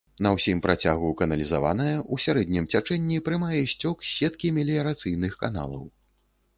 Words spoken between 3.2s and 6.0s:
прымае сцёк з сеткі меліярацыйных каналаў.